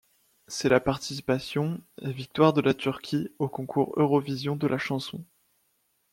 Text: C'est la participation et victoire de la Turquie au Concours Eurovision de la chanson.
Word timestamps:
C'est 0.47 0.69
la 0.69 0.79
participation 0.79 1.79
et 2.01 2.11
victoire 2.11 2.53
de 2.53 2.61
la 2.61 2.73
Turquie 2.73 3.29
au 3.37 3.47
Concours 3.47 3.93
Eurovision 3.97 4.55
de 4.55 4.65
la 4.65 4.79
chanson. 4.79 5.23